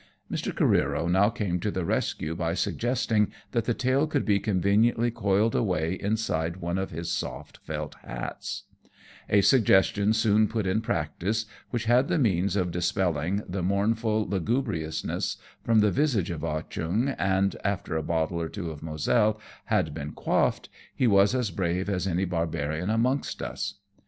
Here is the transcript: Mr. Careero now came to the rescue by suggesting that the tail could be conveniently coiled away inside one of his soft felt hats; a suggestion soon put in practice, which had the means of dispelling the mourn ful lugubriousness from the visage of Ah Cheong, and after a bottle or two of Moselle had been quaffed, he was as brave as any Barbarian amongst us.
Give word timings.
Mr. 0.31 0.51
Careero 0.51 1.07
now 1.07 1.29
came 1.29 1.59
to 1.59 1.69
the 1.69 1.85
rescue 1.85 2.33
by 2.33 2.55
suggesting 2.55 3.31
that 3.51 3.65
the 3.65 3.73
tail 3.75 4.07
could 4.07 4.25
be 4.25 4.39
conveniently 4.39 5.11
coiled 5.11 5.53
away 5.53 5.93
inside 5.93 6.57
one 6.57 6.79
of 6.79 6.89
his 6.89 7.11
soft 7.11 7.57
felt 7.59 7.93
hats; 8.03 8.63
a 9.29 9.41
suggestion 9.41 10.11
soon 10.11 10.47
put 10.47 10.65
in 10.65 10.81
practice, 10.81 11.45
which 11.69 11.85
had 11.85 12.07
the 12.07 12.17
means 12.17 12.55
of 12.55 12.71
dispelling 12.71 13.43
the 13.47 13.61
mourn 13.61 13.93
ful 13.93 14.25
lugubriousness 14.27 15.37
from 15.63 15.81
the 15.81 15.91
visage 15.91 16.31
of 16.31 16.43
Ah 16.43 16.61
Cheong, 16.63 17.09
and 17.19 17.55
after 17.63 17.95
a 17.95 18.01
bottle 18.01 18.41
or 18.41 18.49
two 18.49 18.71
of 18.71 18.81
Moselle 18.81 19.39
had 19.65 19.93
been 19.93 20.13
quaffed, 20.13 20.67
he 20.95 21.05
was 21.05 21.35
as 21.35 21.51
brave 21.51 21.87
as 21.87 22.07
any 22.07 22.25
Barbarian 22.25 22.89
amongst 22.89 23.39
us. 23.43 23.75